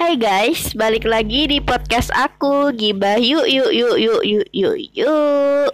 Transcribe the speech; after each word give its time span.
Hai 0.00 0.16
guys, 0.16 0.72
balik 0.72 1.04
lagi 1.04 1.44
di 1.44 1.60
podcast 1.60 2.08
aku 2.16 2.72
Gibah 2.72 3.20
yuk 3.20 3.44
yuk 3.44 3.68
yuk 3.68 4.00
yuk 4.00 4.22
yuk 4.24 4.48
yuk 4.48 4.76
yuk 4.96 5.72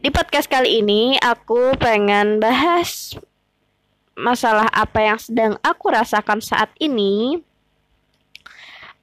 Di 0.00 0.08
podcast 0.08 0.48
kali 0.48 0.80
ini 0.80 1.20
aku 1.20 1.76
pengen 1.76 2.40
bahas 2.40 3.12
Masalah 4.16 4.72
apa 4.72 5.12
yang 5.12 5.20
sedang 5.20 5.60
aku 5.60 5.92
rasakan 5.92 6.40
saat 6.40 6.72
ini 6.80 7.36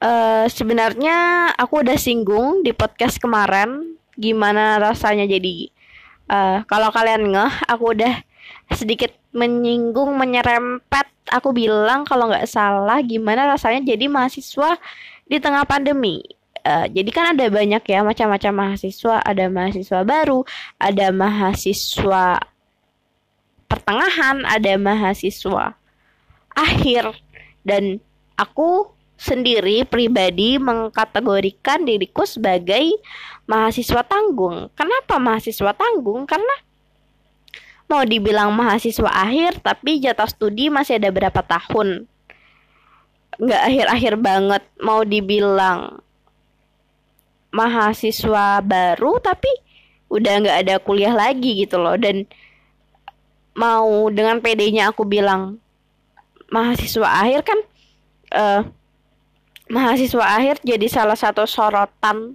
uh, 0.02 0.50
Sebenarnya 0.50 1.54
aku 1.54 1.86
udah 1.86 1.94
singgung 1.94 2.66
di 2.66 2.74
podcast 2.74 3.22
kemarin 3.22 3.94
Gimana 4.18 4.82
rasanya 4.82 5.30
jadi 5.30 5.70
uh, 6.34 6.66
Kalau 6.66 6.90
kalian 6.90 7.30
ngeh, 7.30 7.70
aku 7.70 7.94
udah 7.94 8.26
sedikit 8.74 9.14
menyinggung, 9.30 10.18
menyerempet. 10.18 11.13
Aku 11.32 11.56
bilang 11.56 12.04
kalau 12.04 12.28
nggak 12.28 12.48
salah 12.48 13.00
gimana 13.00 13.48
rasanya 13.48 13.94
jadi 13.96 14.08
mahasiswa 14.08 14.76
di 15.24 15.40
tengah 15.40 15.64
pandemi. 15.64 16.20
Uh, 16.64 16.88
jadi 16.88 17.10
kan 17.12 17.24
ada 17.36 17.44
banyak 17.52 17.84
ya 17.84 18.00
macam-macam 18.00 18.52
mahasiswa, 18.52 19.20
ada 19.20 19.44
mahasiswa 19.52 20.00
baru, 20.00 20.48
ada 20.80 21.12
mahasiswa 21.12 22.40
pertengahan, 23.68 24.44
ada 24.48 24.72
mahasiswa 24.80 25.76
akhir 26.54 27.12
dan 27.66 27.98
aku 28.38 28.94
sendiri 29.14 29.86
pribadi 29.86 30.58
mengkategorikan 30.58 31.86
diriku 31.86 32.26
sebagai 32.26 32.96
mahasiswa 33.48 34.02
tanggung. 34.04 34.68
Kenapa 34.74 35.20
mahasiswa 35.20 35.72
tanggung? 35.74 36.26
Karena 36.26 36.54
mau 37.94 38.02
dibilang 38.02 38.50
mahasiswa 38.50 39.06
akhir 39.06 39.62
tapi 39.62 40.02
jatah 40.02 40.26
studi 40.26 40.66
masih 40.66 40.98
ada 40.98 41.14
berapa 41.14 41.40
tahun? 41.46 42.10
Nggak 43.38 43.62
akhir-akhir 43.70 44.14
banget 44.18 44.62
mau 44.82 45.06
dibilang 45.06 46.02
mahasiswa 47.54 48.58
baru 48.58 49.22
tapi 49.22 49.50
udah 50.10 50.34
nggak 50.42 50.58
ada 50.66 50.74
kuliah 50.82 51.14
lagi 51.14 51.62
gitu 51.62 51.78
loh. 51.78 51.94
Dan 51.94 52.26
mau 53.54 54.10
dengan 54.10 54.42
PD-nya 54.42 54.90
aku 54.90 55.06
bilang 55.06 55.62
mahasiswa 56.50 57.06
akhir 57.06 57.46
kan 57.46 57.58
uh, 58.34 58.62
mahasiswa 59.70 60.22
akhir 60.22 60.60
jadi 60.66 60.86
salah 60.90 61.16
satu 61.16 61.46
sorotan 61.46 62.34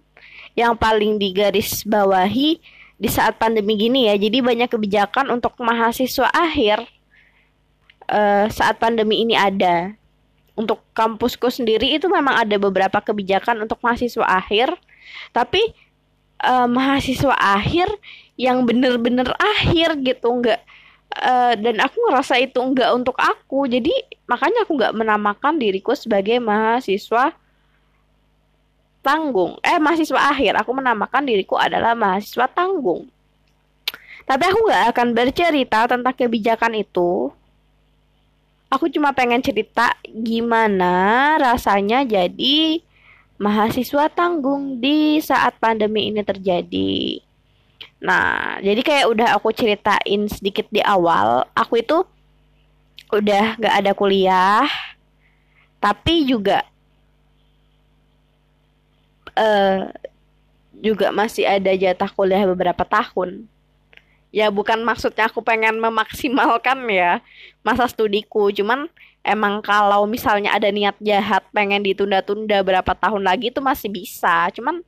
yang 0.56 0.76
paling 0.76 1.20
digaris 1.20 1.84
bawahi 1.84 2.60
di 3.00 3.08
saat 3.08 3.40
pandemi 3.40 3.80
gini 3.80 4.12
ya. 4.12 4.20
Jadi 4.20 4.44
banyak 4.44 4.70
kebijakan 4.70 5.32
untuk 5.32 5.56
mahasiswa 5.58 6.28
akhir 6.36 6.84
uh, 8.12 8.46
saat 8.52 8.78
pandemi 8.78 9.24
ini 9.24 9.34
ada. 9.40 9.96
Untuk 10.60 10.84
kampusku 10.92 11.48
sendiri 11.48 11.96
itu 11.96 12.12
memang 12.12 12.36
ada 12.36 12.60
beberapa 12.60 13.00
kebijakan 13.00 13.64
untuk 13.64 13.80
mahasiswa 13.80 14.28
akhir, 14.28 14.76
tapi 15.32 15.64
uh, 16.44 16.68
mahasiswa 16.68 17.32
akhir 17.32 17.88
yang 18.36 18.68
bener-bener 18.68 19.32
akhir 19.40 20.00
gitu 20.04 20.28
nggak 20.44 20.60
uh, 21.20 21.54
dan 21.60 21.76
aku 21.84 21.98
ngerasa 22.08 22.40
itu 22.40 22.60
nggak 22.60 22.92
untuk 22.96 23.16
aku 23.20 23.68
jadi 23.68 23.92
makanya 24.28 24.64
aku 24.64 24.80
nggak 24.80 24.96
menamakan 24.96 25.60
diriku 25.60 25.92
sebagai 25.92 26.40
mahasiswa 26.40 27.36
tanggung. 29.02 29.58
Eh, 29.64 29.80
mahasiswa 29.80 30.20
akhir. 30.32 30.60
Aku 30.62 30.72
menamakan 30.76 31.26
diriku 31.26 31.56
adalah 31.56 31.96
mahasiswa 31.98 32.46
tanggung. 32.52 33.08
Tapi 34.30 34.44
aku 34.46 34.60
nggak 34.70 34.86
akan 34.94 35.08
bercerita 35.18 35.90
tentang 35.90 36.14
kebijakan 36.14 36.78
itu. 36.78 37.34
Aku 38.70 38.86
cuma 38.94 39.10
pengen 39.18 39.42
cerita 39.42 39.98
gimana 40.06 41.34
rasanya 41.42 42.06
jadi 42.06 42.86
mahasiswa 43.42 44.06
tanggung 44.14 44.78
di 44.78 45.18
saat 45.18 45.58
pandemi 45.58 46.14
ini 46.14 46.22
terjadi. 46.22 47.26
Nah, 48.00 48.62
jadi 48.62 48.80
kayak 48.86 49.10
udah 49.10 49.28
aku 49.34 49.50
ceritain 49.52 50.30
sedikit 50.30 50.70
di 50.70 50.86
awal, 50.86 51.50
aku 51.58 51.82
itu 51.82 52.06
udah 53.10 53.58
gak 53.58 53.76
ada 53.82 53.92
kuliah, 53.98 54.70
tapi 55.82 56.30
juga 56.30 56.62
uh, 59.40 59.88
juga 60.76 61.12
masih 61.16 61.48
ada 61.48 61.72
jatah 61.76 62.12
kuliah 62.12 62.44
beberapa 62.44 62.84
tahun. 62.84 63.48
Ya 64.30 64.54
bukan 64.54 64.86
maksudnya 64.86 65.26
aku 65.26 65.42
pengen 65.42 65.82
memaksimalkan 65.82 66.86
ya 66.86 67.24
masa 67.66 67.90
studiku, 67.90 68.54
cuman 68.54 68.86
emang 69.26 69.66
kalau 69.66 70.06
misalnya 70.06 70.54
ada 70.54 70.70
niat 70.70 70.94
jahat 71.02 71.42
pengen 71.50 71.82
ditunda-tunda 71.82 72.62
berapa 72.62 72.94
tahun 72.94 73.26
lagi 73.26 73.50
itu 73.50 73.58
masih 73.58 73.90
bisa, 73.90 74.54
cuman 74.54 74.86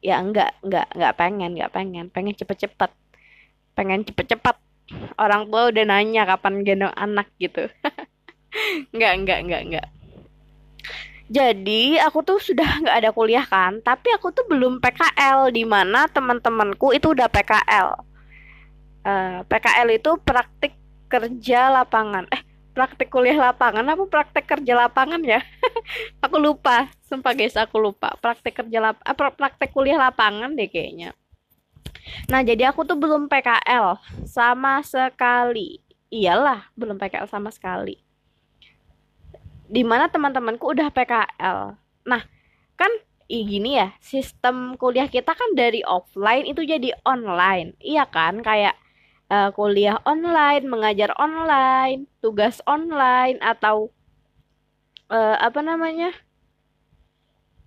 ya 0.00 0.16
enggak 0.16 0.56
enggak 0.64 0.88
enggak 0.96 1.12
pengen 1.18 1.50
enggak 1.58 1.72
pengen. 1.76 2.06
Pengen 2.08 2.34
cepet-cepet. 2.38 2.90
Pengen 3.76 4.00
cepet-cepet. 4.08 4.56
Orang 5.20 5.46
tua 5.52 5.70
udah 5.70 5.84
nanya 5.86 6.24
kapan 6.24 6.64
gendong 6.66 6.94
anak 6.96 7.30
gitu. 7.38 7.70
Enggak 8.90 9.12
enggak 9.14 9.38
enggak 9.46 9.62
enggak 9.62 9.86
jadi 11.30 12.02
aku 12.02 12.26
tuh 12.26 12.42
sudah 12.42 12.66
nggak 12.82 12.96
ada 13.06 13.10
kuliah 13.14 13.46
kan, 13.46 13.78
tapi 13.86 14.10
aku 14.10 14.34
tuh 14.34 14.42
belum 14.50 14.82
PKL 14.82 15.54
di 15.54 15.62
mana 15.62 16.10
teman-temanku 16.10 16.90
itu 16.90 17.14
udah 17.14 17.30
PKL. 17.30 17.88
Uh, 19.00 19.08
eh, 19.08 19.38
PKL 19.46 19.88
itu 19.94 20.10
praktik 20.26 20.74
kerja 21.06 21.70
lapangan. 21.70 22.26
Eh, 22.34 22.42
praktik 22.74 23.14
kuliah 23.14 23.38
lapangan 23.38 23.86
apa 23.86 24.04
praktik 24.10 24.42
kerja 24.50 24.74
lapangan 24.74 25.22
ya? 25.22 25.38
aku 26.24 26.36
lupa, 26.42 26.90
sumpah 27.06 27.32
guys 27.38 27.54
aku 27.54 27.78
lupa. 27.78 28.10
Praktik 28.18 28.58
kerja 28.58 28.90
lap 28.90 28.98
eh, 28.98 29.14
praktik 29.14 29.70
kuliah 29.70 30.02
lapangan 30.02 30.58
deh 30.58 30.66
kayaknya. 30.66 31.14
Nah, 32.26 32.42
jadi 32.42 32.74
aku 32.74 32.82
tuh 32.82 32.98
belum 32.98 33.30
PKL 33.30 34.02
sama 34.26 34.82
sekali. 34.82 35.78
Iyalah, 36.10 36.74
belum 36.74 36.98
PKL 36.98 37.30
sama 37.30 37.54
sekali 37.54 38.09
di 39.70 39.86
mana 39.86 40.10
teman-temanku 40.10 40.74
udah 40.74 40.90
PKL. 40.90 41.78
Nah, 42.10 42.22
kan 42.74 42.90
gini 43.30 43.78
ya, 43.78 43.94
sistem 44.02 44.74
kuliah 44.74 45.06
kita 45.06 45.30
kan 45.30 45.54
dari 45.54 45.86
offline 45.86 46.50
itu 46.50 46.66
jadi 46.66 46.90
online. 47.06 47.78
Iya 47.78 48.10
kan? 48.10 48.42
Kayak 48.42 48.74
uh, 49.30 49.54
kuliah 49.54 50.02
online, 50.02 50.66
mengajar 50.66 51.14
online, 51.14 52.10
tugas 52.18 52.58
online 52.66 53.38
atau 53.38 53.94
uh, 55.06 55.38
apa 55.38 55.62
namanya? 55.62 56.10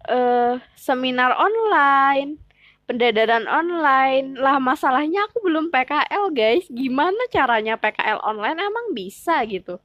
Uh, 0.03 0.59
seminar 0.75 1.31
online, 1.39 2.35
pendadaran 2.83 3.47
online. 3.47 4.35
Lah 4.35 4.59
masalahnya 4.59 5.31
aku 5.31 5.39
belum 5.39 5.71
PKL, 5.71 6.35
guys. 6.35 6.67
Gimana 6.67 7.31
caranya 7.31 7.79
PKL 7.79 8.19
online 8.19 8.59
emang 8.59 8.91
bisa 8.91 9.39
gitu? 9.47 9.79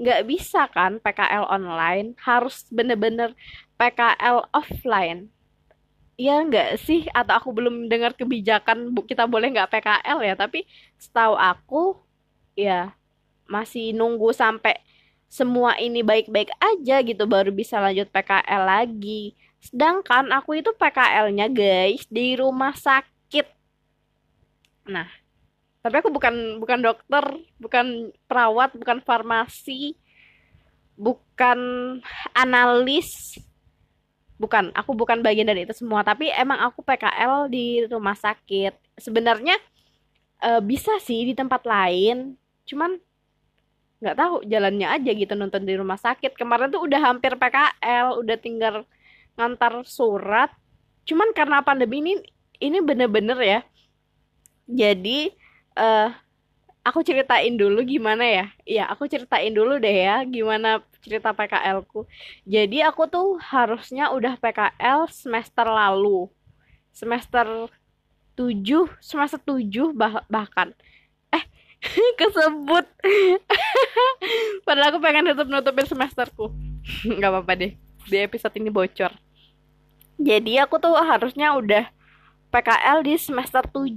Nggak 0.00 0.20
bisa 0.28 0.68
kan 0.72 0.98
PKL 0.98 1.48
online 1.48 2.16
harus 2.22 2.64
bener-bener 2.72 3.36
PKL 3.76 4.48
offline. 4.52 5.28
Ya 6.16 6.40
nggak 6.44 6.80
sih? 6.80 7.08
Atau 7.12 7.34
aku 7.36 7.50
belum 7.52 7.88
dengar 7.88 8.12
kebijakan 8.16 8.92
kita 9.04 9.24
boleh 9.26 9.52
nggak 9.52 9.70
PKL 9.72 10.18
ya? 10.22 10.34
Tapi 10.38 10.64
setahu 10.96 11.34
aku 11.36 11.98
ya 12.56 12.92
masih 13.48 13.92
nunggu 13.92 14.32
sampai 14.32 14.80
semua 15.32 15.80
ini 15.80 16.04
baik-baik 16.04 16.52
aja 16.60 17.00
gitu 17.00 17.24
baru 17.24 17.48
bisa 17.48 17.80
lanjut 17.80 18.08
PKL 18.12 18.62
lagi. 18.68 19.32
Sedangkan 19.62 20.28
aku 20.34 20.60
itu 20.60 20.74
PKL-nya 20.76 21.48
guys 21.48 22.04
di 22.10 22.36
rumah 22.36 22.76
sakit. 22.76 23.46
Nah 24.90 25.21
tapi 25.82 25.98
aku 25.98 26.14
bukan 26.14 26.62
bukan 26.62 26.78
dokter 26.78 27.24
bukan 27.58 28.14
perawat 28.30 28.70
bukan 28.78 29.02
farmasi 29.02 29.98
bukan 31.02 31.58
analis. 32.36 33.40
Bukan 34.38 34.74
aku 34.74 34.94
bukan 34.94 35.22
bagian 35.22 35.46
dari 35.46 35.62
itu 35.62 35.74
semua. 35.74 36.02
Tapi 36.02 36.30
emang 36.34 36.58
aku 36.66 36.82
PKL 36.82 37.46
di 37.46 37.86
rumah 37.86 38.18
sakit. 38.18 38.74
Sebenarnya 38.98 39.54
e, 40.42 40.50
bisa 40.62 40.98
sih 40.98 41.22
di 41.22 41.34
tempat 41.34 41.62
lain. 41.62 42.34
Cuman 42.66 42.98
nggak 44.02 44.18
tahu 44.18 44.34
jalannya 44.50 44.90
aja 44.90 45.10
gitu 45.14 45.34
nonton 45.38 45.62
di 45.62 45.78
rumah 45.78 45.98
sakit. 45.98 46.34
Kemarin 46.34 46.74
tuh 46.74 46.82
udah 46.82 47.00
hampir 47.02 47.38
PKL 47.38 48.18
udah 48.18 48.36
tinggal 48.38 48.82
ngantar 49.38 49.86
surat. 49.86 50.50
Cuman 51.06 51.30
karena 51.34 51.62
pandemi 51.62 52.02
ini 52.02 52.14
ini 52.58 52.78
bener-bener 52.82 53.38
ya. 53.38 53.60
Jadi 54.66 55.30
uh, 55.76 56.10
aku 56.82 57.00
ceritain 57.06 57.54
dulu 57.54 57.82
gimana 57.86 58.24
ya? 58.24 58.46
Iya, 58.66 58.84
aku 58.90 59.06
ceritain 59.06 59.52
dulu 59.52 59.78
deh 59.78 59.96
ya 60.06 60.22
gimana 60.26 60.82
cerita 61.02 61.34
PKL-ku. 61.34 62.06
Jadi 62.46 62.82
aku 62.82 63.10
tuh 63.10 63.38
harusnya 63.40 64.10
udah 64.14 64.38
PKL 64.38 65.10
semester 65.10 65.66
lalu. 65.66 66.30
Semester 66.92 67.72
7, 68.36 68.88
semester 69.00 69.40
7 69.40 69.92
bah 69.96 70.24
bahkan. 70.28 70.76
Eh, 71.32 71.44
kesebut 72.20 72.86
padahal 74.66 74.94
aku 74.94 74.98
pengen 75.02 75.34
tutup 75.34 75.48
nutupin 75.50 75.86
semesterku 75.86 76.54
nggak 77.18 77.30
apa-apa 77.30 77.52
deh 77.58 77.72
di 78.06 78.16
episode 78.18 78.54
ini 78.58 78.70
bocor 78.70 79.10
jadi 80.20 80.66
aku 80.66 80.78
tuh 80.78 80.94
harusnya 80.94 81.56
udah 81.58 81.90
PKL 82.52 83.02
di 83.02 83.14
semester 83.18 83.64
7 83.66 83.88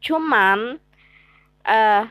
cuman 0.00 0.80
uh, 1.64 2.04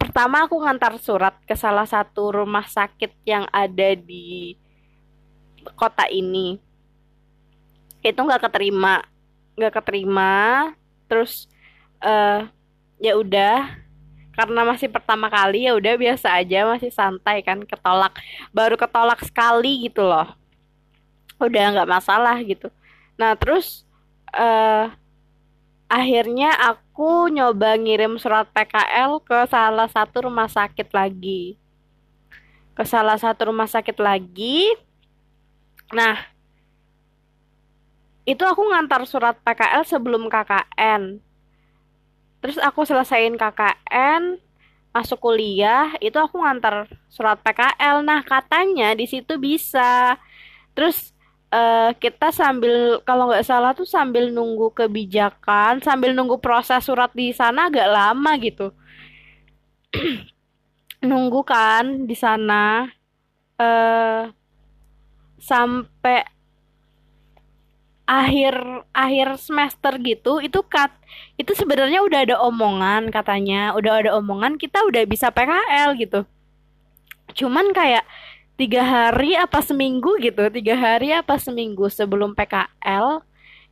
pertama 0.00 0.48
aku 0.48 0.56
ngantar 0.64 0.96
surat 0.98 1.36
ke 1.46 1.54
salah 1.54 1.86
satu 1.86 2.34
rumah 2.42 2.66
sakit 2.66 3.14
yang 3.28 3.46
ada 3.52 3.94
di 3.94 4.56
kota 5.76 6.08
ini. 6.08 6.58
Itu 8.00 8.24
nggak 8.24 8.50
keterima 8.50 9.04
nggak 9.60 9.74
keterima. 9.82 10.72
Terus 11.06 11.46
uh, 12.00 12.48
ya 12.96 13.12
udah 13.20 13.76
karena 14.32 14.64
masih 14.64 14.88
pertama 14.88 15.28
kali 15.28 15.68
ya 15.68 15.76
udah 15.76 16.00
biasa 16.00 16.32
aja 16.40 16.64
masih 16.64 16.88
santai 16.88 17.44
kan 17.44 17.60
ketolak 17.66 18.16
baru 18.56 18.80
ketolak 18.80 19.20
sekali 19.20 19.84
gitu 19.84 20.00
loh. 20.00 20.32
Udah 21.36 21.76
nggak 21.76 21.90
masalah 21.90 22.40
gitu. 22.40 22.72
Nah 23.20 23.36
terus 23.36 23.84
uh, 24.32 24.88
akhirnya 25.90 26.54
aku 26.54 27.26
nyoba 27.34 27.74
ngirim 27.74 28.14
surat 28.22 28.46
PKL 28.54 29.18
ke 29.26 29.38
salah 29.50 29.90
satu 29.90 30.30
rumah 30.30 30.46
sakit 30.46 30.88
lagi. 30.94 31.58
Ke 32.78 32.86
salah 32.86 33.18
satu 33.18 33.50
rumah 33.50 33.66
sakit 33.66 33.98
lagi. 33.98 34.70
Nah 35.90 36.30
itu 38.22 38.46
aku 38.46 38.62
ngantar 38.70 39.02
surat 39.10 39.34
PKL 39.42 39.82
sebelum 39.82 40.30
KKN 40.30 41.18
terus 42.40 42.56
aku 42.56 42.86
selesaiin 42.86 43.36
KKN 43.36 44.40
masuk 44.90 45.18
kuliah 45.22 45.94
itu 46.02 46.14
aku 46.14 46.40
ngantar 46.42 46.86
surat 47.10 47.38
PKL 47.42 48.02
nah 48.02 48.22
katanya 48.22 48.94
di 48.94 49.06
situ 49.06 49.38
bisa. 49.38 50.18
Terus 50.74 51.14
uh, 51.50 51.90
kita 51.98 52.30
sambil 52.30 53.02
kalau 53.02 53.30
nggak 53.30 53.46
salah 53.46 53.74
tuh 53.74 53.86
sambil 53.86 54.30
nunggu 54.30 54.72
kebijakan 54.72 55.82
sambil 55.82 56.14
nunggu 56.14 56.38
proses 56.38 56.86
surat 56.86 57.10
di 57.12 57.34
sana 57.34 57.68
agak 57.68 57.88
lama 57.90 58.32
gitu. 58.40 58.72
Nunggu 61.10 61.40
kan 61.48 62.04
di 62.04 62.12
sana 62.12 62.84
uh, 63.56 64.28
sampai 65.40 66.20
akhir 68.10 68.84
akhir 68.90 69.38
semester 69.38 69.94
gitu 70.02 70.42
itu 70.42 70.60
kat 70.66 70.90
itu 71.38 71.54
sebenarnya 71.54 72.02
udah 72.02 72.20
ada 72.26 72.36
omongan 72.42 73.08
katanya 73.14 73.70
udah 73.78 74.02
ada 74.02 74.10
omongan 74.18 74.58
kita 74.58 74.82
udah 74.82 75.02
bisa 75.06 75.30
PKL 75.30 75.94
gitu. 75.96 76.26
Cuman 77.34 77.70
kayak 77.70 78.02
tiga 78.60 78.84
hari 78.84 79.32
apa 79.40 79.64
seminggu 79.64 80.20
gitu 80.20 80.44
tiga 80.52 80.76
hari 80.76 81.16
apa 81.16 81.40
seminggu 81.40 81.88
sebelum 81.88 82.36
PKL 82.36 83.24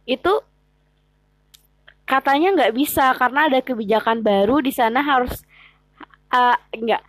itu 0.09 0.33
katanya 2.09 2.57
nggak 2.57 2.73
bisa 2.73 3.13
karena 3.13 3.53
ada 3.53 3.61
kebijakan 3.61 4.25
baru 4.25 4.65
di 4.65 4.73
sana 4.73 5.05
harus 5.05 5.45
uh, 6.33 6.57
nggak 6.73 7.05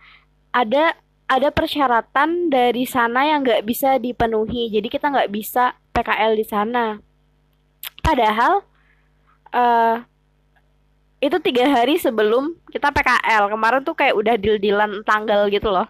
ada 0.52 0.92
ada 1.24 1.48
persyaratan 1.48 2.52
dari 2.52 2.84
sana 2.84 3.24
yang 3.24 3.40
nggak 3.40 3.64
bisa 3.64 3.96
dipenuhi 3.96 4.68
jadi 4.68 4.88
kita 4.92 5.08
nggak 5.08 5.32
bisa 5.32 5.72
PKL 5.96 6.36
di 6.36 6.44
sana 6.44 7.00
Padahal 8.00 8.64
uh, 9.54 9.96
itu 11.20 11.36
tiga 11.44 11.68
hari 11.68 12.00
sebelum 12.00 12.56
kita 12.72 12.88
PKL 12.90 13.52
kemarin 13.52 13.80
tuh 13.84 13.94
kayak 13.94 14.16
udah 14.16 14.34
deal-dealan 14.40 15.04
tanggal 15.04 15.46
gitu 15.52 15.68
loh. 15.68 15.86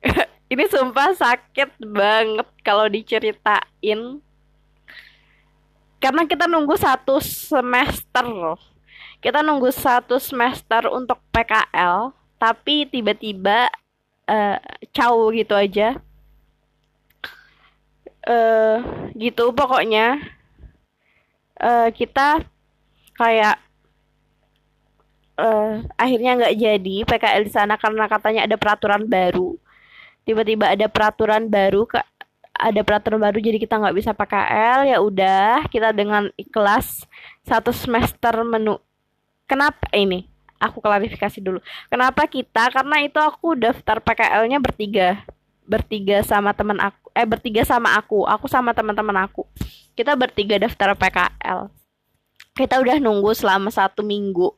Ini 0.52 0.68
sumpah 0.68 1.16
sakit 1.16 1.80
banget 1.80 2.44
kalau 2.60 2.84
diceritain. 2.84 4.20
Karena 5.96 6.28
kita 6.28 6.44
nunggu 6.44 6.76
satu 6.76 7.16
semester. 7.24 8.28
Kita 9.24 9.40
nunggu 9.40 9.72
satu 9.72 10.20
semester 10.20 10.92
untuk 10.92 11.16
PKL, 11.32 12.12
tapi 12.36 12.84
tiba-tiba 12.84 13.72
uh, 14.28 14.60
caw 14.92 15.16
gitu 15.32 15.56
aja. 15.56 15.96
Uh, 18.28 19.08
gitu 19.16 19.50
pokoknya 19.50 20.20
uh, 21.58 21.90
kita 21.90 22.44
kayak 23.18 23.58
uh, 25.40 25.82
akhirnya 25.98 26.38
nggak 26.38 26.54
jadi 26.54 26.96
PKL 27.02 27.42
di 27.42 27.50
sana 27.50 27.74
karena 27.74 28.06
katanya 28.06 28.46
ada 28.46 28.54
peraturan 28.54 29.10
baru 29.10 29.58
tiba-tiba 30.22 30.70
ada 30.70 30.86
peraturan 30.86 31.50
baru 31.50 31.86
ke 31.88 31.98
ada 32.52 32.80
peraturan 32.86 33.18
baru 33.18 33.42
jadi 33.42 33.58
kita 33.58 33.80
nggak 33.80 33.96
bisa 33.96 34.10
PKL 34.14 34.86
ya 34.86 34.98
udah 35.02 35.66
kita 35.66 35.90
dengan 35.90 36.30
ikhlas 36.38 37.04
satu 37.42 37.74
semester 37.74 38.32
menu. 38.46 38.78
Kenapa 39.50 39.90
ini 39.92 40.30
aku 40.62 40.78
klarifikasi 40.78 41.42
dulu. 41.42 41.58
Kenapa 41.90 42.24
kita? 42.30 42.70
Karena 42.70 43.02
itu 43.02 43.18
aku 43.18 43.58
daftar 43.58 43.98
PKL-nya 43.98 44.62
bertiga. 44.62 45.26
Bertiga 45.66 46.22
sama 46.22 46.54
teman 46.54 46.78
aku 46.78 47.10
eh 47.12 47.26
bertiga 47.26 47.66
sama 47.66 47.98
aku. 47.98 48.24
Aku 48.24 48.46
sama 48.46 48.70
teman-teman 48.72 49.26
aku. 49.26 49.42
Kita 49.98 50.14
bertiga 50.14 50.56
daftar 50.62 50.94
PKL 50.94 51.82
kita 52.52 52.80
udah 52.84 53.00
nunggu 53.00 53.32
selama 53.32 53.72
satu 53.72 54.04
minggu 54.04 54.52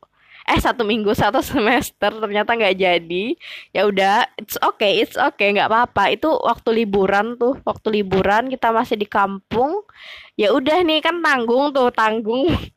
eh 0.45 0.61
satu 0.61 0.85
minggu 0.85 1.13
satu 1.17 1.41
semester 1.51 2.11
ternyata 2.13 2.55
nggak 2.55 2.77
jadi. 2.77 3.25
Ya 3.73 3.89
udah 3.89 4.29
it's 4.37 4.57
okay 4.61 5.03
it's 5.03 5.17
okay 5.17 5.53
nggak 5.57 5.69
apa-apa. 5.71 6.15
Itu 6.15 6.31
waktu 6.43 6.85
liburan 6.85 7.37
tuh 7.41 7.59
waktu 7.65 8.03
liburan 8.03 8.53
kita 8.53 8.71
masih 8.71 8.97
di 9.01 9.09
kampung. 9.09 9.85
Ya 10.39 10.53
udah 10.53 10.81
nih 10.85 11.01
kan 11.05 11.21
tanggung 11.21 11.73
tuh 11.73 11.91
tanggung. 11.95 12.51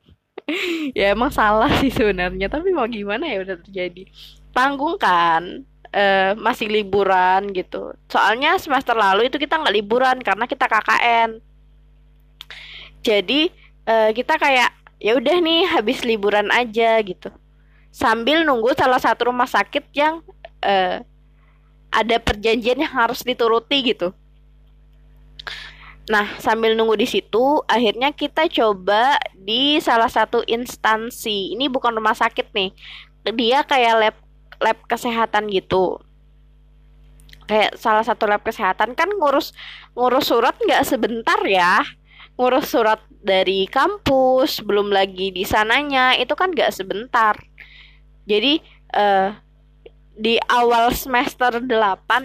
Ya 0.96 1.12
emang 1.12 1.28
salah 1.28 1.68
sih 1.84 1.92
sebenarnya 1.92 2.48
tapi 2.48 2.72
mau 2.72 2.88
gimana 2.88 3.28
ya 3.28 3.44
udah 3.44 3.60
terjadi. 3.68 4.08
Tanggung 4.56 4.96
kan 4.96 5.68
uh, 5.92 6.31
masih 6.40 6.72
liburan 6.72 7.52
gitu. 7.52 7.92
Soalnya 8.08 8.56
semester 8.56 8.96
lalu 8.96 9.28
itu 9.28 9.36
kita 9.36 9.60
nggak 9.60 9.75
liburan 9.75 10.24
karena 10.24 10.48
kita 10.48 10.72
KKN 10.72 11.44
jadi 13.08 13.42
uh, 13.88 14.12
kita 14.12 14.36
kayak 14.36 14.75
ya 15.00 15.16
udah 15.16 15.38
nih 15.40 15.64
habis 15.72 16.04
liburan 16.04 16.52
aja 16.52 17.00
gitu 17.00 17.31
sambil 17.98 18.46
nunggu 18.46 18.78
salah 18.78 19.02
satu 19.02 19.34
rumah 19.34 19.50
sakit 19.50 19.90
yang 19.98 20.22
uh, 20.62 21.02
ada 21.90 22.16
perjanjian 22.22 22.78
yang 22.78 22.94
harus 22.94 23.26
dituruti 23.26 23.81
gitu 23.90 24.14
Nah, 26.07 26.40
sambil 26.40 26.71
nunggu 26.71 26.95
di 26.95 27.04
situ, 27.04 27.60
akhirnya 27.68 28.16
kita 28.16 28.48
coba 28.48 29.19
di 29.36 29.76
salah 29.83 30.07
satu 30.07 30.40
instansi. 30.48 31.52
Ini 31.52 31.68
bukan 31.68 31.92
rumah 32.00 32.16
sakit 32.16 32.56
nih. 32.56 32.71
Dia 33.36 33.68
kayak 33.68 33.94
lab 34.00 34.16
lab 34.64 34.78
kesehatan 34.88 35.52
gitu. 35.52 36.00
Kayak 37.44 37.76
salah 37.76 38.07
satu 38.07 38.24
lab 38.24 38.40
kesehatan 38.40 38.95
kan 38.95 39.12
ngurus 39.19 39.52
ngurus 40.00 40.31
surat 40.31 40.56
nggak 40.56 40.88
sebentar 40.88 41.44
ya 41.44 41.83
ngurus 42.38 42.69
surat 42.69 43.02
dari 43.10 43.66
kampus, 43.66 44.62
belum 44.62 44.94
lagi 44.94 45.33
di 45.33 45.42
sananya, 45.42 46.14
itu 46.16 46.38
kan 46.38 46.54
gak 46.54 46.69
sebentar. 46.69 47.33
Jadi 48.28 48.60
uh, 48.92 49.31
di 50.18 50.36
awal 50.52 50.92
semester 50.92 51.64
8 51.64 51.69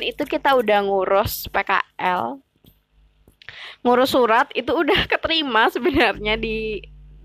itu 0.02 0.26
kita 0.26 0.59
udah 0.59 0.82
ngurus 0.82 1.47
PKL. 1.52 2.42
Ngurus 3.87 4.11
surat 4.11 4.50
itu 4.56 4.75
udah 4.75 5.06
keterima 5.12 5.71
sebenarnya 5.71 6.35
di 6.35 6.82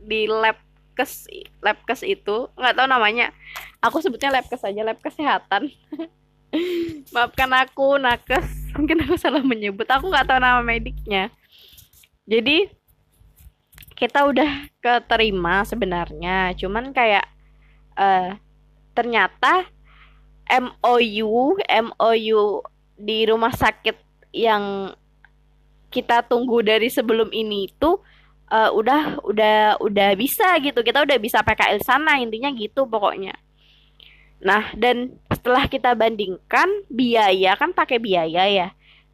di 0.07 0.29
lab 0.29 0.61
kes 0.93 1.25
lab 1.65 1.81
kes 1.89 2.05
itu. 2.05 2.53
Nggak 2.53 2.75
tahu 2.77 2.87
namanya. 2.87 3.33
Aku 3.81 4.03
sebutnya 4.03 4.29
lab 4.29 4.45
kes 4.45 4.61
aja 4.61 4.81
lab 4.85 4.99
kesehatan. 5.01 5.73
Maafkan 7.13 7.51
aku 7.57 7.97
nakes. 7.97 8.45
Mungkin 8.77 9.07
aku 9.07 9.15
salah 9.17 9.41
menyebut. 9.41 9.89
Aku 9.89 10.13
nggak 10.13 10.29
tahu 10.29 10.39
nama 10.43 10.61
mediknya. 10.61 11.33
Jadi 12.27 12.67
kita 13.97 14.27
udah 14.27 14.69
keterima 14.83 15.63
sebenarnya. 15.63 16.53
Cuman 16.59 16.91
kayak 16.91 17.25
uh, 17.97 18.37
ternyata 18.97 19.69
MOU 20.49 21.61
MOU 21.61 22.41
di 22.97 23.17
rumah 23.29 23.53
sakit 23.53 23.93
yang 24.33 24.89
kita 25.93 26.25
tunggu 26.25 26.65
dari 26.65 26.89
sebelum 26.89 27.29
ini 27.29 27.69
itu 27.69 28.01
uh, 28.49 28.71
udah 28.73 29.21
udah 29.23 29.57
udah 29.79 30.09
bisa 30.17 30.57
gitu. 30.63 30.81
Kita 30.81 31.03
udah 31.05 31.17
bisa 31.21 31.45
PKL 31.45 31.79
sana 31.83 32.17
intinya 32.19 32.49
gitu 32.55 32.89
pokoknya. 32.89 33.37
Nah 34.41 34.73
dan 34.73 35.15
setelah 35.31 35.69
kita 35.69 35.93
bandingkan 35.93 36.87
biaya 36.89 37.53
kan 37.55 37.71
pakai 37.71 38.01
biaya 38.01 38.43
ya. 38.49 38.67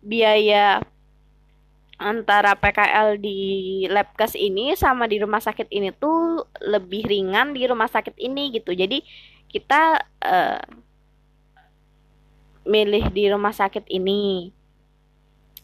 Biaya 0.04 0.84
antara 2.02 2.58
PKL 2.58 3.22
di 3.22 3.40
Labkes 3.88 4.36
ini 4.36 4.74
sama 4.76 5.08
di 5.08 5.22
rumah 5.22 5.40
sakit 5.40 5.70
ini 5.72 5.94
tuh 5.96 6.44
lebih 6.60 7.06
ringan 7.06 7.54
di 7.54 7.64
rumah 7.70 7.88
sakit 7.88 8.18
ini 8.18 8.52
gitu. 8.52 8.74
Jadi 8.74 9.06
kita 9.54 10.02
uh, 10.26 10.62
milih 12.66 13.14
di 13.14 13.30
rumah 13.30 13.54
sakit 13.54 13.86
ini. 13.88 14.50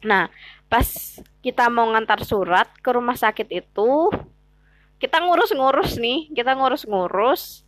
Nah, 0.05 0.29
pas 0.69 0.85
kita 1.41 1.67
mau 1.67 1.89
ngantar 1.91 2.21
surat 2.23 2.69
ke 2.79 2.89
rumah 2.93 3.17
sakit 3.17 3.49
itu, 3.49 4.13
kita 5.01 5.17
ngurus-ngurus 5.19 5.97
nih, 5.97 6.29
kita 6.31 6.53
ngurus-ngurus. 6.55 7.65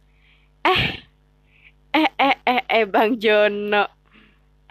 Eh, 0.62 1.02
eh, 1.98 2.12
eh, 2.22 2.38
eh, 2.46 2.64
eh, 2.70 2.86
Bang 2.86 3.18
Jono 3.18 3.90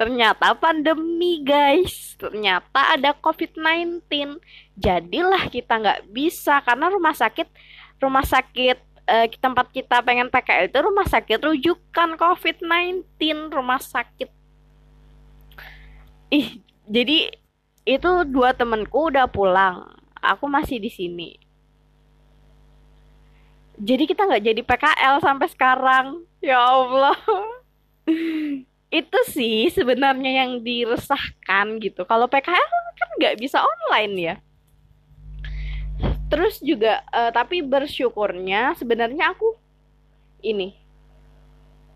Ternyata 0.00 0.56
pandemi 0.56 1.44
guys, 1.44 2.16
ternyata 2.16 2.96
ada 2.96 3.12
COVID-19. 3.20 4.00
Jadilah 4.72 5.44
kita 5.52 5.76
nggak 5.76 6.08
bisa 6.08 6.56
karena 6.64 6.88
rumah 6.88 7.12
sakit, 7.12 7.44
rumah 8.00 8.24
sakit 8.24 8.80
eh, 9.10 9.26
tempat 9.42 9.74
kita 9.74 9.98
pengen 10.06 10.30
PKL 10.30 10.70
itu 10.70 10.78
rumah 10.78 11.06
sakit 11.10 11.38
rujukan 11.42 12.14
COVID-19, 12.14 13.02
rumah 13.50 13.82
sakit. 13.82 14.30
Ih, 16.30 16.62
jadi 16.86 17.34
itu 17.82 18.10
dua 18.30 18.54
temenku 18.54 19.10
udah 19.10 19.26
pulang, 19.26 19.90
aku 20.22 20.46
masih 20.46 20.78
di 20.78 20.90
sini. 20.92 21.34
Jadi 23.80 24.04
kita 24.06 24.28
nggak 24.28 24.44
jadi 24.44 24.62
PKL 24.62 25.14
sampai 25.24 25.48
sekarang. 25.50 26.06
Ya 26.38 26.60
Allah. 26.60 27.16
itu 28.90 29.18
sih 29.30 29.70
sebenarnya 29.72 30.44
yang 30.44 30.60
diresahkan 30.60 31.80
gitu. 31.80 32.04
Kalau 32.04 32.28
PKL 32.28 32.68
kan 32.98 33.08
nggak 33.16 33.40
bisa 33.40 33.64
online 33.64 34.14
ya. 34.20 34.36
Terus 36.30 36.62
juga, 36.62 37.02
uh, 37.10 37.34
tapi 37.34 37.60
bersyukurnya 37.60 38.78
sebenarnya 38.78 39.34
aku 39.34 39.58
ini 40.40 40.78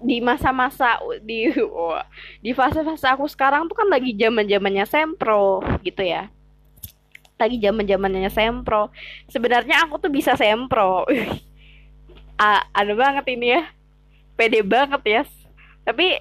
di 0.03 0.21
masa-masa 0.21 1.01
di 1.23 1.49
oh, 1.65 1.97
di 2.43 2.51
fase-fase 2.53 3.09
aku 3.09 3.25
sekarang 3.31 3.71
tuh 3.71 3.79
kan 3.79 3.89
lagi 3.89 4.13
zaman-zamannya 4.19 4.85
sempro 4.85 5.63
gitu 5.87 6.03
ya. 6.03 6.29
Lagi 7.39 7.63
zaman-zamannya 7.63 8.31
sempro. 8.31 8.91
Sebenarnya 9.31 9.87
aku 9.87 10.03
tuh 10.03 10.11
bisa 10.11 10.35
sempro. 10.35 11.07
ah, 12.43 12.63
ada 12.75 12.93
banget 12.93 13.25
ini 13.33 13.55
ya. 13.55 13.63
Pede 14.35 14.67
banget 14.67 15.03
ya. 15.07 15.23
Tapi 15.87 16.19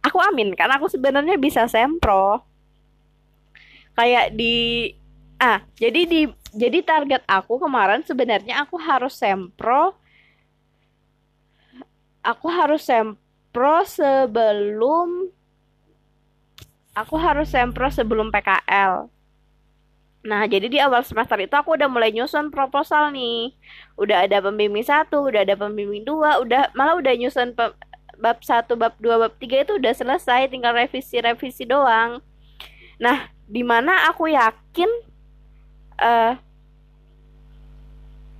aku 0.00 0.18
amin 0.22 0.54
karena 0.54 0.78
aku 0.80 0.86
sebenarnya 0.86 1.34
bisa 1.36 1.66
sempro 1.66 2.46
kayak 3.98 4.36
di 4.38 4.92
ah 5.42 5.64
jadi 5.74 6.00
di 6.06 6.20
jadi 6.56 6.80
target 6.80 7.22
aku 7.28 7.60
kemarin 7.60 8.00
sebenarnya 8.00 8.64
aku 8.64 8.80
harus 8.80 9.12
sempro 9.12 9.92
aku 12.24 12.48
harus 12.48 12.80
sempro 12.82 13.84
sebelum 13.84 15.28
aku 16.96 17.14
harus 17.20 17.52
sempro 17.52 17.92
sebelum 17.92 18.32
PKL 18.32 19.12
Nah, 20.26 20.42
jadi 20.50 20.66
di 20.66 20.82
awal 20.82 21.06
semester 21.06 21.38
itu 21.38 21.54
aku 21.54 21.78
udah 21.78 21.86
mulai 21.86 22.10
nyusun 22.10 22.50
proposal 22.50 23.14
nih. 23.14 23.54
Udah 23.94 24.26
ada 24.26 24.42
pembimbing 24.42 24.82
satu, 24.82 25.22
udah 25.22 25.46
ada 25.46 25.54
pembimbing 25.54 26.02
dua, 26.02 26.42
udah 26.42 26.74
malah 26.74 26.98
udah 26.98 27.14
nyusun 27.14 27.54
bab 27.54 28.38
1, 28.42 28.74
bab 28.74 28.98
2, 28.98 29.22
bab 29.22 29.32
3 29.38 29.62
itu 29.62 29.72
udah 29.78 29.94
selesai, 29.94 30.50
tinggal 30.50 30.74
revisi-revisi 30.74 31.62
doang. 31.70 32.18
Nah, 32.98 33.30
di 33.46 33.62
mana 33.62 34.10
aku 34.10 34.26
yakin 34.26 34.90
uh, 36.02 36.34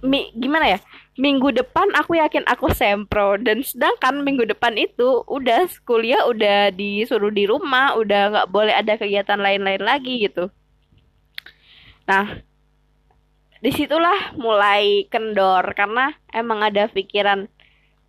mi, 0.06 0.30
gimana 0.38 0.78
ya? 0.78 0.78
Minggu 1.18 1.50
depan 1.50 1.90
aku 1.98 2.16
yakin 2.16 2.46
aku 2.46 2.70
sempro. 2.70 3.36
Dan 3.36 3.66
sedangkan 3.66 4.22
minggu 4.22 4.46
depan 4.46 4.78
itu 4.78 5.26
udah 5.26 5.66
kuliah 5.82 6.22
udah 6.30 6.70
disuruh 6.70 7.34
di 7.34 7.50
rumah, 7.50 7.98
udah 7.98 8.22
nggak 8.32 8.48
boleh 8.54 8.72
ada 8.72 8.94
kegiatan 8.94 9.36
lain-lain 9.42 9.82
lagi 9.82 10.22
gitu. 10.22 10.48
Nah, 12.06 12.40
di 13.58 13.70
situlah 13.74 14.36
mulai 14.38 15.10
kendor 15.10 15.66
karena 15.74 16.14
emang 16.30 16.62
ada 16.62 16.86
pikiran 16.86 17.50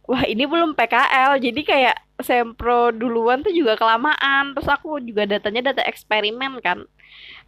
wah 0.08 0.24
ini 0.24 0.48
belum 0.48 0.78
PKL 0.78 1.42
jadi 1.42 1.62
kayak 1.66 1.98
sempro 2.24 2.94
duluan 2.94 3.42
tuh 3.42 3.54
juga 3.54 3.74
kelamaan. 3.80 4.54
Terus 4.54 4.70
aku 4.70 5.02
juga 5.02 5.26
datanya 5.26 5.74
data 5.74 5.84
eksperimen 5.84 6.62
kan. 6.62 6.86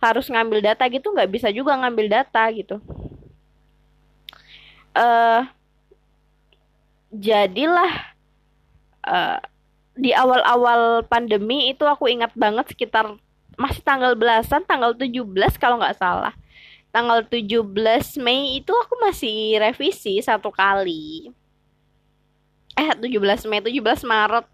Harus 0.01 0.31
ngambil 0.31 0.63
data 0.63 0.87
gitu 0.89 1.13
nggak 1.13 1.29
bisa 1.29 1.47
juga 1.53 1.75
ngambil 1.77 2.07
data 2.09 2.47
gitu 2.55 2.81
uh, 4.99 5.41
jadilah 7.15 7.91
uh, 9.07 9.39
di 9.95 10.11
awal-awal 10.11 11.03
pandemi 11.07 11.71
itu 11.71 11.83
aku 11.87 12.11
ingat 12.11 12.35
banget 12.35 12.71
sekitar 12.71 13.15
masih 13.59 13.83
tanggal 13.83 14.15
belasan 14.15 14.63
tanggal 14.63 14.95
17 14.95 15.23
kalau 15.59 15.79
nggak 15.79 15.99
salah. 15.99 16.35
Tanggal 16.89 17.21
17 17.27 17.69
Mei 18.23 18.57
itu 18.57 18.73
aku 18.73 18.97
masih 18.97 19.61
revisi 19.61 20.17
satu 20.23 20.49
kali. 20.49 21.29
Eh 22.73 22.89
17 22.95 23.45
Mei 23.45 23.61
17 23.61 24.07
Maret. 24.07 24.47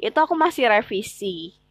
Itu 0.00 0.18
aku 0.18 0.34
masih 0.34 0.66
revisi 0.66 1.61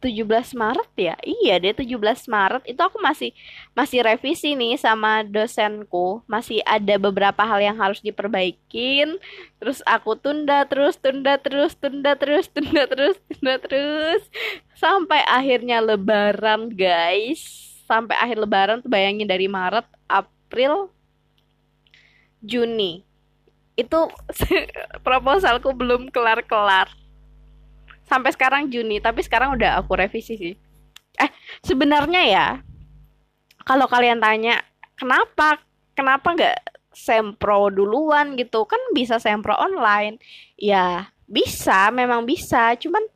17 0.00 0.56
Maret 0.56 0.90
ya? 0.96 1.14
Iya 1.20 1.60
deh 1.60 1.76
17 1.76 2.24
Maret. 2.26 2.64
Itu 2.64 2.80
aku 2.80 2.96
masih 2.98 3.36
masih 3.76 4.00
revisi 4.00 4.56
nih 4.56 4.80
sama 4.80 5.20
dosenku. 5.22 6.24
Masih 6.24 6.64
ada 6.64 6.96
beberapa 6.96 7.44
hal 7.44 7.60
yang 7.60 7.76
harus 7.76 8.00
diperbaikin. 8.00 9.20
Terus 9.60 9.84
aku 9.84 10.16
tunda 10.16 10.64
terus 10.64 10.96
tunda 10.96 11.36
terus 11.36 11.76
tunda 11.76 12.16
terus 12.16 12.48
tunda 12.54 12.88
terus 12.88 13.16
tunda 13.28 13.54
terus. 13.60 14.22
Sampai 14.72 15.20
akhirnya 15.28 15.84
lebaran 15.84 16.72
guys. 16.72 17.44
Sampai 17.84 18.16
akhir 18.16 18.40
lebaran 18.40 18.80
tuh 18.80 18.88
bayangin 18.88 19.28
dari 19.28 19.46
Maret 19.52 19.84
April 20.08 20.88
Juni. 22.40 23.04
Itu 23.76 24.08
proposalku 25.06 25.76
belum 25.76 26.08
kelar-kelar 26.08 26.99
sampai 28.10 28.34
sekarang 28.34 28.66
Juni 28.66 28.98
tapi 28.98 29.22
sekarang 29.22 29.54
udah 29.54 29.78
aku 29.78 29.94
revisi 29.94 30.34
sih. 30.34 30.54
Eh 31.14 31.30
sebenarnya 31.62 32.22
ya 32.26 32.46
kalau 33.62 33.86
kalian 33.86 34.18
tanya 34.18 34.58
kenapa 34.98 35.62
kenapa 35.94 36.34
nggak 36.34 36.58
sempro 36.90 37.70
duluan 37.70 38.34
gitu? 38.34 38.66
Kan 38.66 38.82
bisa 38.90 39.22
sempro 39.22 39.54
online. 39.54 40.18
Ya 40.58 41.06
bisa 41.30 41.94
memang 41.94 42.26
bisa. 42.26 42.74
Cuman 42.74 43.06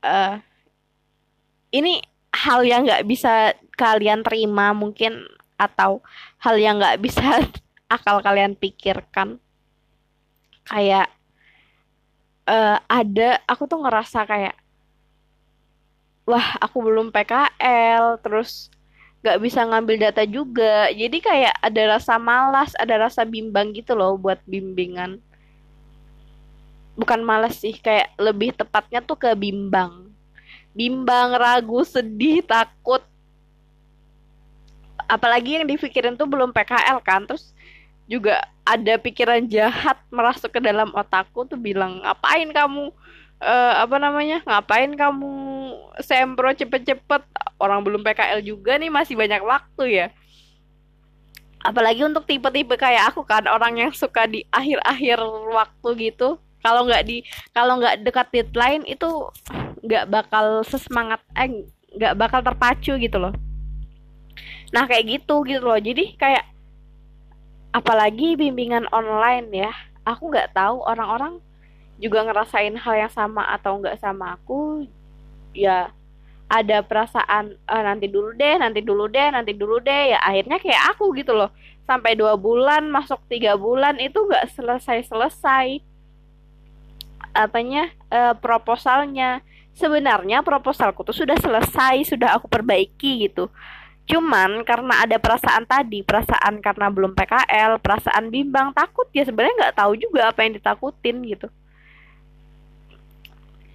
uh, 0.00 0.40
ini 1.76 2.00
hal 2.32 2.64
yang 2.64 2.88
nggak 2.88 3.04
bisa 3.04 3.52
kalian 3.76 4.24
terima 4.24 4.72
mungkin 4.72 5.28
atau 5.60 6.00
hal 6.40 6.56
yang 6.56 6.80
nggak 6.80 7.00
bisa 7.04 7.44
akal 7.94 8.24
kalian 8.24 8.56
pikirkan. 8.56 9.36
Kayak 10.66 11.12
uh, 12.46 12.78
ada 12.86 13.42
aku 13.44 13.66
tuh 13.66 13.82
ngerasa 13.82 14.24
kayak 14.24 14.56
wah 16.26 16.58
aku 16.58 16.82
belum 16.82 17.14
PKL 17.14 18.18
terus 18.22 18.70
gak 19.26 19.42
bisa 19.42 19.66
ngambil 19.66 19.98
data 19.98 20.22
juga. 20.22 20.86
Jadi 20.94 21.18
kayak 21.18 21.54
ada 21.58 21.98
rasa 21.98 22.14
malas 22.18 22.74
ada 22.78 23.10
rasa 23.10 23.26
bimbang 23.26 23.74
gitu 23.74 23.98
loh 23.98 24.14
buat 24.14 24.38
bimbingan. 24.46 25.18
Bukan 26.96 27.20
malas 27.26 27.58
sih 27.58 27.74
kayak 27.76 28.14
lebih 28.16 28.54
tepatnya 28.54 29.02
tuh 29.02 29.18
ke 29.18 29.34
bimbang. 29.34 30.14
Bimbang 30.70 31.34
ragu 31.34 31.82
sedih 31.82 32.46
takut. 32.46 33.02
Apalagi 35.06 35.58
yang 35.58 35.66
dipikirin 35.66 36.18
tuh 36.18 36.26
belum 36.26 36.50
PKL 36.50 36.98
kan 37.02 37.26
terus 37.26 37.54
juga 38.06 38.42
ada 38.66 38.98
pikiran 38.98 39.46
jahat 39.46 39.98
merasuk 40.10 40.54
ke 40.54 40.60
dalam 40.62 40.90
otakku 40.94 41.46
tuh 41.46 41.58
bilang 41.58 42.02
ngapain 42.02 42.50
kamu 42.50 42.90
uh, 43.42 43.74
apa 43.82 43.96
namanya 43.98 44.42
ngapain 44.46 44.90
kamu 44.94 45.30
sempro 46.00 46.50
cepet-cepet? 46.54 47.22
Orang 47.56 47.82
belum 47.86 48.04
PKL 48.04 48.44
juga 48.44 48.76
nih 48.76 48.92
masih 48.92 49.16
banyak 49.16 49.42
waktu 49.42 49.84
ya. 50.04 50.06
Apalagi 51.64 52.04
untuk 52.06 52.28
tipe-tipe 52.28 52.78
kayak 52.78 53.10
aku 53.10 53.26
kan 53.26 53.48
orang 53.50 53.80
yang 53.80 53.90
suka 53.90 54.28
di 54.28 54.46
akhir-akhir 54.52 55.18
waktu 55.50 56.12
gitu. 56.12 56.38
Kalau 56.62 56.86
nggak 56.86 57.02
di 57.06 57.22
kalau 57.54 57.78
nggak 57.78 58.02
dekat 58.06 58.26
deadline 58.30 58.82
itu 58.86 59.30
nggak 59.86 60.10
bakal 60.10 60.66
sesemangat 60.66 61.22
eh 61.38 61.66
nggak 61.96 62.14
bakal 62.18 62.40
terpacu 62.42 62.98
gitu 62.98 63.18
loh. 63.18 63.34
Nah 64.74 64.84
kayak 64.84 65.06
gitu 65.06 65.42
gitu 65.46 65.64
loh. 65.64 65.78
Jadi 65.80 66.14
kayak 66.18 66.55
apalagi 67.76 68.40
bimbingan 68.40 68.88
online 68.88 69.52
ya. 69.52 69.72
Aku 70.08 70.32
nggak 70.32 70.56
tahu 70.56 70.80
orang-orang 70.80 71.36
juga 72.00 72.24
ngerasain 72.24 72.72
hal 72.72 72.94
yang 72.96 73.12
sama 73.12 73.44
atau 73.52 73.76
nggak 73.76 74.00
sama 74.00 74.40
aku. 74.40 74.88
Ya 75.52 75.92
ada 76.48 76.80
perasaan 76.80 77.58
e, 77.58 77.76
nanti 77.82 78.06
dulu 78.08 78.30
deh 78.32 78.56
nanti 78.56 78.80
dulu 78.80 79.12
deh 79.12 79.28
nanti 79.28 79.52
dulu 79.52 79.76
deh. 79.84 80.16
Ya 80.16 80.18
akhirnya 80.24 80.56
kayak 80.56 80.96
aku 80.96 81.12
gitu 81.20 81.36
loh. 81.36 81.52
Sampai 81.84 82.16
dua 82.16 82.34
bulan 82.40 82.88
masuk 82.88 83.20
tiga 83.28 83.54
bulan 83.60 84.00
itu 84.00 84.16
nggak 84.24 84.56
selesai 84.56 85.12
selesai 85.12 85.84
apanya 87.36 87.92
e, 88.08 88.32
proposalnya. 88.40 89.44
Sebenarnya 89.76 90.40
proposalku 90.40 91.04
tuh 91.04 91.12
sudah 91.12 91.36
selesai 91.36 92.08
sudah 92.08 92.40
aku 92.40 92.48
perbaiki 92.48 93.28
gitu 93.28 93.52
cuman 94.06 94.62
karena 94.62 95.02
ada 95.02 95.18
perasaan 95.18 95.66
tadi 95.66 96.06
perasaan 96.06 96.62
karena 96.62 96.86
belum 96.94 97.18
PKL 97.18 97.82
perasaan 97.82 98.30
bimbang 98.30 98.70
takut 98.70 99.10
ya 99.10 99.26
sebenarnya 99.26 99.66
nggak 99.66 99.76
tahu 99.82 99.98
juga 99.98 100.30
apa 100.30 100.46
yang 100.46 100.54
ditakutin 100.54 101.16
gitu. 101.26 101.50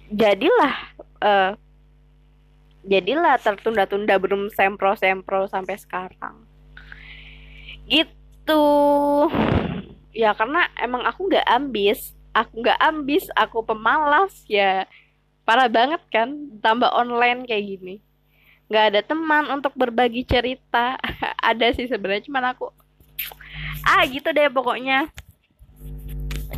Jadilah 0.08 0.74
uh, 1.20 1.52
jadilah 2.88 3.36
tertunda-tunda 3.44 4.16
belum 4.16 4.48
sempro-sempro 4.48 5.52
sampai 5.52 5.76
sekarang. 5.76 6.48
Gitu. 7.84 8.64
Ya 10.16 10.32
karena 10.32 10.68
emang 10.80 11.04
aku 11.04 11.28
nggak 11.28 11.44
ambis 11.44 12.16
aku 12.32 12.64
nggak 12.64 12.80
ambis 12.80 13.28
aku 13.36 13.60
pemalas 13.68 14.32
ya. 14.48 14.88
Parah 15.44 15.68
banget 15.68 16.00
kan 16.08 16.56
tambah 16.64 16.88
online 16.88 17.44
kayak 17.44 17.64
gini 17.76 18.00
nggak 18.72 18.84
ada 18.88 19.04
teman 19.04 19.52
untuk 19.52 19.76
berbagi 19.76 20.24
cerita. 20.24 20.96
Ada 21.52 21.76
sih 21.76 21.92
sebenarnya 21.92 22.24
cuman 22.24 22.56
aku 22.56 22.72
ah 23.84 24.00
gitu 24.08 24.32
deh 24.32 24.48
pokoknya. 24.48 25.12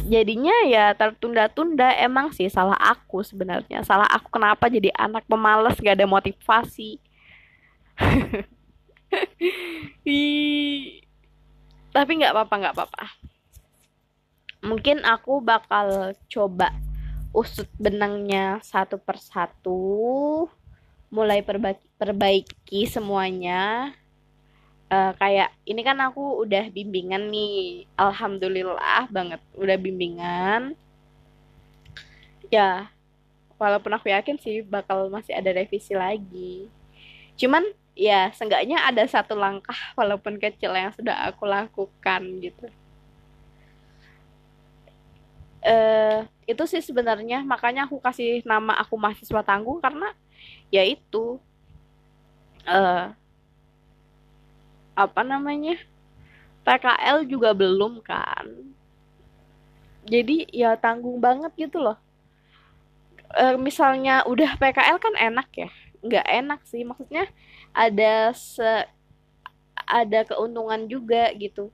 Jadinya 0.06 0.54
ya 0.70 0.94
tertunda-tunda 0.94 1.90
emang 1.98 2.30
sih 2.30 2.46
salah 2.46 2.78
aku 2.78 3.26
sebenarnya. 3.26 3.82
Salah 3.82 4.06
aku 4.06 4.30
kenapa 4.30 4.70
jadi 4.70 4.94
anak 4.94 5.26
pemalas 5.26 5.74
gak 5.82 5.98
ada 5.98 6.06
motivasi. 6.06 7.02
Tapi 11.94 12.10
nggak 12.14 12.30
apa-apa 12.30 12.54
nggak 12.54 12.74
apa-apa. 12.78 13.04
Mungkin 14.62 15.02
aku 15.02 15.42
bakal 15.42 16.14
coba 16.30 16.70
usut 17.34 17.66
benangnya 17.74 18.62
satu 18.62 19.02
persatu 19.02 19.82
mulai 21.14 21.46
perbaiki, 21.46 21.86
perbaiki 21.94 22.80
semuanya. 22.90 23.94
Uh, 24.90 25.14
kayak 25.16 25.54
ini 25.62 25.80
kan 25.86 26.02
aku 26.02 26.42
udah 26.42 26.66
bimbingan 26.74 27.30
nih. 27.30 27.86
Alhamdulillah 27.94 29.06
banget 29.14 29.38
udah 29.54 29.76
bimbingan. 29.78 30.74
Ya 32.50 32.90
walaupun 33.54 33.94
aku 33.94 34.10
yakin 34.10 34.36
sih 34.42 34.66
bakal 34.66 35.06
masih 35.06 35.38
ada 35.38 35.54
revisi 35.54 35.94
lagi. 35.94 36.66
Cuman 37.38 37.62
ya 37.94 38.34
seenggaknya 38.34 38.82
ada 38.82 39.06
satu 39.06 39.38
langkah 39.38 39.78
walaupun 39.94 40.42
kecil 40.42 40.74
yang 40.74 40.90
sudah 40.98 41.30
aku 41.30 41.46
lakukan 41.46 42.22
gitu. 42.42 42.66
Uh, 45.64 46.28
itu 46.44 46.64
sih 46.68 46.82
sebenarnya 46.84 47.40
makanya 47.44 47.88
aku 47.88 48.00
kasih 48.00 48.44
nama 48.44 48.76
aku 48.80 48.94
mahasiswa 49.00 49.42
tangguh 49.44 49.80
karena 49.80 50.12
ya 50.68 50.84
itu 50.84 51.40
uh, 52.68 53.12
apa 54.94 55.20
namanya 55.26 55.76
PKL 56.64 57.28
juga 57.28 57.52
belum 57.52 58.00
kan. 58.00 58.48
Jadi 60.08 60.48
ya 60.48 60.76
tanggung 60.80 61.20
banget 61.20 61.52
gitu 61.56 61.80
loh. 61.80 62.00
E, 63.34 63.56
misalnya 63.60 64.24
udah 64.24 64.56
PKL 64.56 64.96
kan 64.96 65.14
enak 65.16 65.48
ya? 65.52 65.70
Nggak 66.00 66.26
enak 66.28 66.60
sih 66.64 66.82
maksudnya 66.84 67.28
ada 67.76 68.32
se 68.32 68.88
ada 69.84 70.20
keuntungan 70.24 70.88
juga 70.88 71.28
gitu 71.36 71.68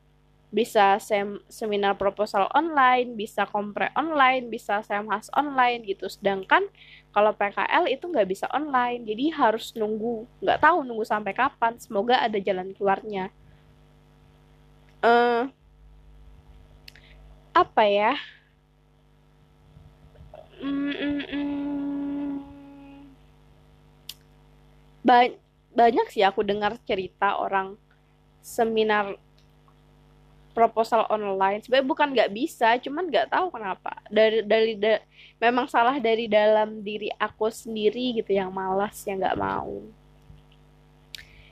bisa 0.51 0.99
sem 0.99 1.39
seminar 1.47 1.95
proposal 1.95 2.51
online, 2.51 3.15
bisa 3.15 3.47
kompre 3.47 3.95
online, 3.95 4.51
bisa 4.51 4.83
semhas 4.83 5.31
online 5.31 5.87
gitu. 5.87 6.11
Sedangkan 6.11 6.67
kalau 7.15 7.31
PKL 7.39 7.87
itu 7.87 8.11
nggak 8.11 8.27
bisa 8.27 8.51
online, 8.51 9.07
jadi 9.07 9.31
harus 9.31 9.71
nunggu. 9.79 10.27
Nggak 10.43 10.59
tahu 10.59 10.83
nunggu 10.83 11.07
sampai 11.07 11.33
kapan. 11.39 11.79
Semoga 11.79 12.19
ada 12.19 12.39
jalan 12.43 12.75
keluarnya. 12.75 13.31
Uh, 15.01 15.47
apa 17.55 17.83
ya? 17.87 18.13
Mm, 20.61 21.25
mm. 21.31 22.31
Ba 25.07 25.31
banyak 25.71 26.07
sih 26.11 26.27
aku 26.27 26.43
dengar 26.43 26.75
cerita 26.83 27.39
orang 27.39 27.79
seminar 28.43 29.15
proposal 30.51 31.07
online. 31.09 31.63
Sebenarnya 31.63 31.89
bukan 31.89 32.09
nggak 32.13 32.31
bisa 32.35 32.77
cuman 32.83 33.07
nggak 33.07 33.31
tahu 33.31 33.55
kenapa. 33.55 33.93
Dari 34.11 34.43
dari 34.43 34.75
da, 34.77 34.99
memang 35.39 35.71
salah 35.71 35.97
dari 36.03 36.27
dalam 36.27 36.83
diri 36.83 37.09
aku 37.17 37.49
sendiri 37.49 38.19
gitu 38.19 38.35
yang 38.35 38.51
malas 38.51 38.99
yang 39.07 39.23
nggak 39.23 39.39
mau. 39.39 39.83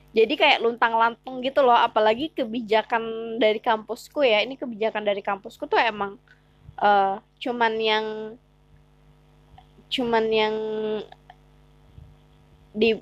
Jadi 0.09 0.33
kayak 0.33 0.65
luntang 0.65 0.97
lantung 0.97 1.37
gitu 1.45 1.61
loh 1.61 1.77
apalagi 1.77 2.33
kebijakan 2.33 3.37
dari 3.37 3.61
kampusku 3.61 4.25
ya. 4.25 4.41
Ini 4.41 4.57
kebijakan 4.57 5.05
dari 5.05 5.21
kampusku 5.21 5.69
tuh 5.69 5.79
emang 5.79 6.17
uh, 6.81 7.21
cuman 7.39 7.73
yang 7.77 8.05
cuman 9.89 10.25
yang 10.29 10.55
di 12.73 13.01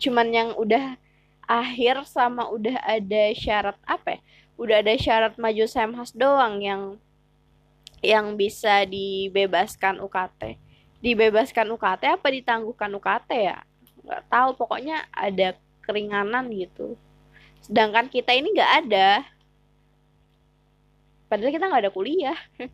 cuman 0.00 0.28
yang 0.32 0.50
udah 0.56 0.96
akhir 1.44 2.04
sama 2.08 2.48
udah 2.48 2.76
ada 2.84 3.32
syarat 3.36 3.76
apa 3.84 4.16
ya 4.16 4.20
udah 4.58 4.82
ada 4.82 4.92
syarat 4.98 5.38
maju 5.38 5.64
Semhas 5.70 6.10
doang 6.10 6.58
yang 6.58 6.82
yang 8.02 8.34
bisa 8.34 8.82
dibebaskan 8.84 10.02
UKT. 10.02 10.58
Dibebaskan 10.98 11.66
UKT 11.78 12.02
apa 12.10 12.26
ditangguhkan 12.30 12.90
UKT 12.98 13.30
ya? 13.38 13.58
Nggak 14.02 14.22
tahu, 14.26 14.48
pokoknya 14.58 15.06
ada 15.14 15.54
keringanan 15.82 16.50
gitu. 16.50 16.98
Sedangkan 17.62 18.10
kita 18.10 18.34
ini 18.34 18.50
nggak 18.54 18.72
ada. 18.86 19.22
Padahal 21.30 21.54
kita 21.54 21.70
nggak 21.70 21.82
ada 21.86 21.94
kuliah. 21.94 22.38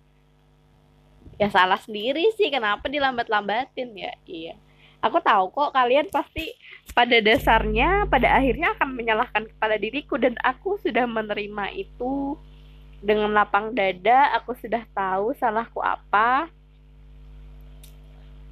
ya 1.40 1.48
salah 1.52 1.80
sendiri 1.80 2.32
sih, 2.36 2.48
kenapa 2.48 2.88
dilambat-lambatin 2.88 3.92
ya? 3.92 4.12
Iya. 4.24 4.56
Aku 5.04 5.20
tahu 5.20 5.52
kok 5.52 5.76
kalian 5.76 6.08
pasti 6.08 6.56
pada 6.96 7.20
dasarnya 7.20 8.08
pada 8.08 8.40
akhirnya 8.40 8.72
akan 8.72 8.96
menyalahkan 8.96 9.44
kepada 9.52 9.76
diriku 9.76 10.16
dan 10.16 10.32
aku 10.40 10.80
sudah 10.80 11.04
menerima 11.04 11.76
itu 11.76 12.40
dengan 13.04 13.36
lapang 13.36 13.76
dada. 13.76 14.32
Aku 14.40 14.56
sudah 14.56 14.80
tahu 14.96 15.36
salahku 15.36 15.84
apa. 15.84 16.48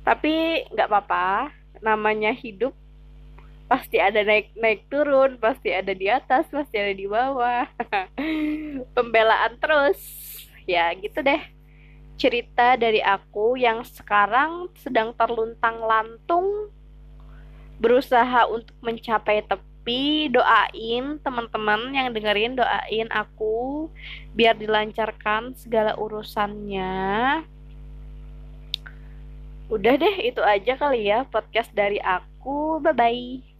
Tapi 0.04 0.68
nggak 0.76 0.88
apa-apa. 0.92 1.56
Namanya 1.80 2.36
hidup 2.36 2.76
pasti 3.64 3.96
ada 3.96 4.20
naik 4.20 4.52
naik 4.52 4.84
turun 4.92 5.40
pasti 5.40 5.72
ada 5.72 5.96
di 5.96 6.04
atas 6.12 6.44
pasti 6.52 6.76
ada 6.76 6.92
di 6.92 7.08
bawah. 7.08 7.64
Pembelaan 8.94 9.56
terus. 9.56 9.96
Ya 10.68 10.92
gitu 11.00 11.24
deh 11.24 11.61
cerita 12.22 12.78
dari 12.78 13.02
aku 13.02 13.58
yang 13.58 13.82
sekarang 13.82 14.70
sedang 14.78 15.10
terluntang 15.18 15.82
lantung. 15.82 16.70
Berusaha 17.82 18.46
untuk 18.46 18.78
mencapai 18.78 19.42
tepi 19.42 20.30
doain 20.30 21.18
teman-teman 21.18 21.90
yang 21.90 22.14
dengerin 22.14 22.54
doain 22.54 23.10
aku 23.10 23.90
biar 24.38 24.54
dilancarkan 24.54 25.58
segala 25.58 25.98
urusannya. 25.98 27.42
Udah 29.66 29.94
deh 29.98 30.16
itu 30.22 30.38
aja 30.38 30.78
kali 30.78 31.10
ya 31.10 31.26
podcast 31.26 31.74
dari 31.74 31.98
aku. 31.98 32.78
Bye 32.78 32.94
bye 32.94 33.51